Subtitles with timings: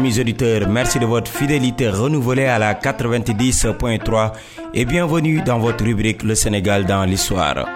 [0.00, 4.32] Amis auditeurs, merci de votre fidélité renouvelée à la 90.3
[4.72, 7.66] et bienvenue dans votre rubrique Le Sénégal dans l'histoire.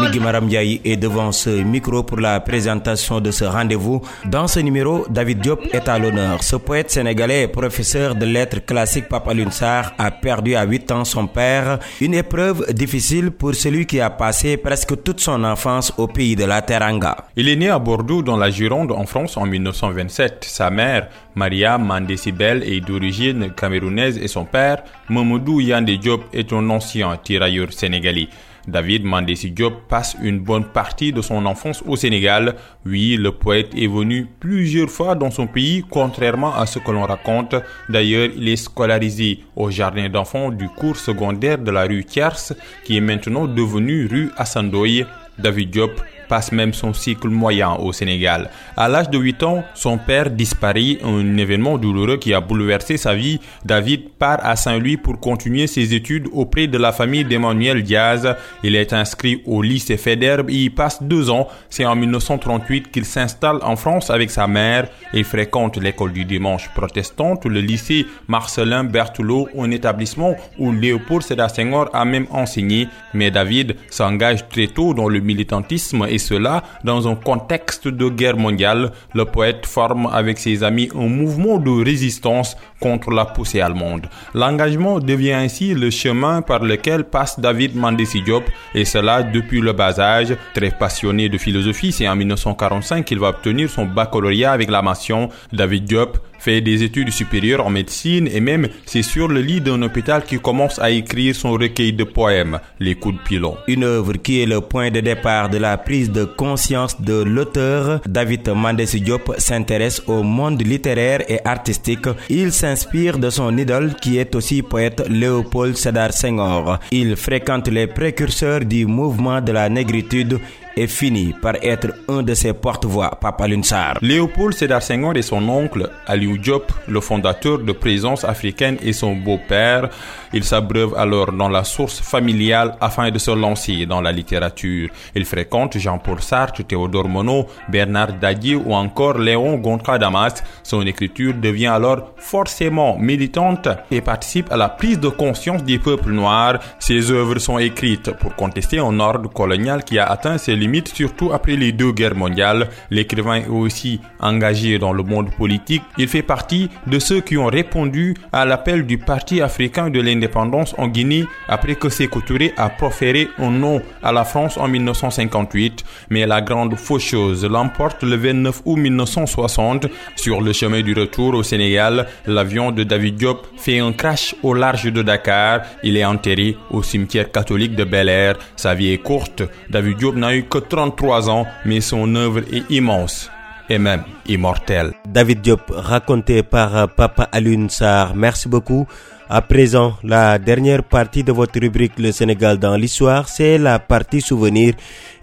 [0.00, 4.02] Migi Maram est devant ce micro pour la présentation de ce rendez-vous.
[4.26, 6.42] Dans ce numéro, David Diop est à l'honneur.
[6.42, 11.04] Ce poète sénégalais et professeur de lettres classiques Papa Lunsar a perdu à 8 ans
[11.04, 11.78] son père.
[12.00, 16.44] Une épreuve difficile pour celui qui a passé presque toute son enfance au pays de
[16.44, 17.16] la Teranga.
[17.36, 20.44] Il est né à Bordeaux dans la Gironde en France en 1927.
[20.46, 26.68] Sa mère, Maria Mandesibel, est d'origine camerounaise et son père, Mamoudou Yande Diop, est un
[26.70, 28.28] ancien tirailleur sénégalais.
[28.66, 32.56] David Mandessi Diop passe une bonne partie de son enfance au Sénégal.
[32.84, 37.04] Oui, le poète est venu plusieurs fois dans son pays, contrairement à ce que l'on
[37.04, 37.54] raconte.
[37.88, 42.96] D'ailleurs, il est scolarisé au jardin d'enfants du cours secondaire de la rue Thiers, qui
[42.96, 45.06] est maintenant devenu rue Assandoy.
[45.38, 48.50] David Diop passe même son cycle moyen au Sénégal.
[48.76, 53.14] À l'âge de 8 ans, son père disparaît, un événement douloureux qui a bouleversé sa
[53.14, 53.40] vie.
[53.64, 58.36] David part à Saint-Louis pour continuer ses études auprès de la famille d'Emmanuel Diaz.
[58.62, 61.48] Il est inscrit au lycée Federbe et y passe deux ans.
[61.70, 64.88] C'est en 1938 qu'il s'installe en France avec sa mère.
[65.12, 71.50] Il fréquente l'école du dimanche protestante, le lycée Marcelin Berthelot, un établissement où Léopold Sédar
[71.50, 72.88] Senghor a même enseigné.
[73.14, 78.92] Mais David s'engage très tôt dans le militantisme cela dans un contexte de guerre mondiale.
[79.14, 84.06] Le poète forme avec ses amis un mouvement de résistance contre la poussée allemande.
[84.34, 88.44] L'engagement devient ainsi le chemin par lequel passe David Mandesi Diop
[88.74, 90.36] et cela depuis le bas âge.
[90.54, 95.28] Très passionné de philosophie, c'est en 1945 qu'il va obtenir son baccalauréat avec la mention
[95.52, 99.82] David Diop fait des études supérieures en médecine et même c'est sur le lit d'un
[99.82, 103.56] hôpital qu'il commence à écrire son recueil de poèmes, Les coups de pilon.
[103.66, 108.00] Une œuvre qui est le point de départ de la prise de conscience de l'auteur.
[108.06, 112.06] David Mendes Diop s'intéresse au monde littéraire et artistique.
[112.28, 116.78] Il s'inspire de son idole qui est aussi poète Léopold Sédar Senghor.
[116.90, 120.38] Il fréquente les précurseurs du mouvement de la négritude
[120.76, 123.96] et finit par être un de ses porte-voix, Papa Lunsar.
[124.02, 129.16] Léopold Sédar Senghor et son oncle, Aliou Diop, le fondateur de Présence africaine et son
[129.16, 129.88] beau-père,
[130.34, 134.90] il s'abreuve alors dans la source familiale afin de se lancer dans la littérature.
[135.14, 140.42] Il fréquente Jean-Paul Sartre, Théodore Monod, Bernard Dadier ou encore Léon Gontran Damas.
[140.62, 146.12] Son écriture devient alors forcément militante et participe à la prise de conscience des peuples
[146.12, 146.58] noirs.
[146.78, 151.32] Ses œuvres sont écrites pour contester un ordre colonial qui a atteint ses limites surtout
[151.32, 152.68] après les deux guerres mondiales.
[152.90, 155.82] L'écrivain est aussi engagé dans le monde politique.
[155.98, 160.74] Il fait partie de ceux qui ont répondu à l'appel du Parti africain de l'indépendance
[160.78, 165.84] en Guinée après que Sékou Touré a proféré un nom à la France en 1958.
[166.10, 171.42] Mais la grande faucheuse l'emporte le 29 août 1960 sur le chemin du retour au
[171.42, 172.06] Sénégal.
[172.26, 175.62] L'avion de David Diop fait un crash au large de Dakar.
[175.82, 178.36] Il est enterré au cimetière catholique de Bel Air.
[178.56, 179.42] Sa vie est courte.
[179.70, 183.30] David Diop n'a eu que 33 ans, mais son œuvre est immense
[183.68, 184.92] et même immortelle.
[185.08, 188.14] David Diop, raconté par Papa Alun Sar.
[188.14, 188.86] Merci beaucoup.
[189.28, 194.20] À présent, la dernière partie de votre rubrique Le Sénégal dans l'histoire, c'est la partie
[194.20, 194.74] souvenir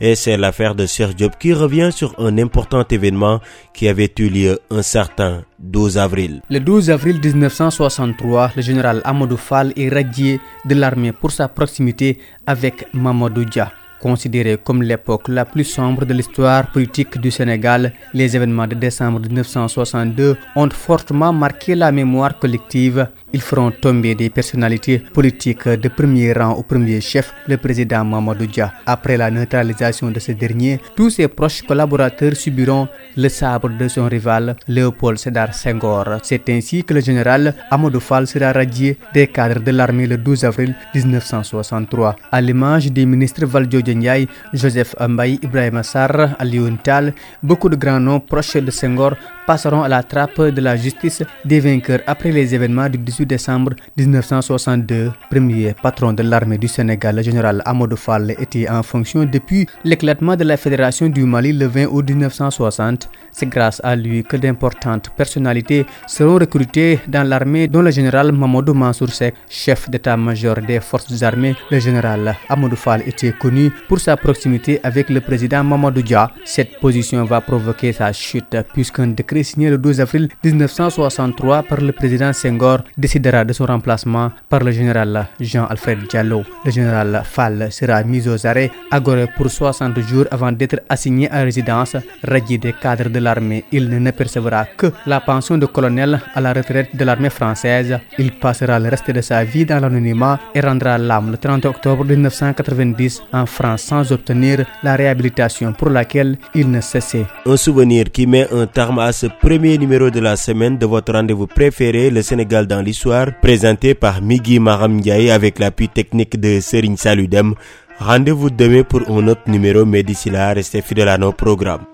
[0.01, 3.39] et c'est l'affaire de Serge Diop qui revient sur un important événement
[3.73, 6.41] qui avait eu lieu un certain 12 avril.
[6.49, 12.19] Le 12 avril 1963, le général Amadou Fall est radié de l'armée pour sa proximité
[12.45, 13.71] avec Mamadou Dia.
[14.03, 19.21] Considéré comme l'époque la plus sombre de l'histoire politique du Sénégal, les événements de décembre
[19.21, 23.07] 1962 ont fortement marqué la mémoire collective.
[23.35, 28.45] Ils feront tomber des personnalités politiques de premier rang au premier chef, le président Mamadou
[28.45, 28.71] Dia.
[28.85, 34.07] Après la neutralisation de ce dernier, tous ses proches collaborateurs subiront le sabre de son
[34.07, 36.19] rival, Léopold Sédar Senghor.
[36.21, 40.45] C'est ainsi que le général Amadou Fall sera radié des cadres de l'armée le 12
[40.45, 42.15] avril 1963.
[42.31, 47.99] À l'image des ministres Valdio Ndiaye, Joseph Ambaye, Ibrahim Assar, Alioune Tal, beaucoup de grands
[47.99, 49.15] noms proches de Senghor
[49.47, 53.73] passeront à la trappe de la justice des vainqueurs après les événements du 18 décembre
[53.97, 55.11] 1962.
[55.29, 60.35] Premier patron de l'armée du Sénégal, le général Amadou Fall était en fonction depuis l'éclatement
[60.35, 63.09] de la Fédération du Mali le 20 août 1960.
[63.31, 68.73] C'est grâce à lui que d'importantes personnalités seront recrutées dans l'armée, dont le général Mamadou
[68.73, 71.55] Mansour Sek, chef d'état-major des forces armées.
[71.71, 76.31] Le général Amadou Fall était connu pour sa proximité avec le président Mamadou Dia.
[76.45, 81.91] Cette position va provoquer sa chute puisqu'un décret signé le 12 avril 1963 par le
[81.91, 82.79] président Senghor
[83.13, 86.43] décidera de son remplacement par le général Jean-Alfred Diallo.
[86.65, 91.29] Le général Fall sera mis aux arrêts à Gorée pour 60 jours avant d'être assigné
[91.31, 91.95] à résidence.
[92.23, 96.53] Radié des cadres de l'armée, il ne percevra que la pension de colonel à la
[96.53, 97.99] retraite de l'armée française.
[98.17, 102.05] Il passera le reste de sa vie dans l'anonymat et rendra l'âme le 30 octobre
[102.05, 107.25] 1990 en France sans obtenir la réhabilitation pour laquelle il ne cessait.
[107.45, 111.13] Un souvenir qui met un terme à ce premier numéro de la semaine de votre
[111.13, 112.92] rendez-vous préféré, le Sénégal dans l'histoire,
[113.41, 114.99] présenté par Migui Maram
[115.31, 117.53] avec l'appui technique de Serigne Saludem.
[117.99, 121.85] Rendez-vous demain pour un autre numéro, mais d'ici là, restez fidèles à nos programmes.